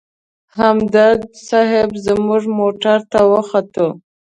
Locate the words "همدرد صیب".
0.59-1.91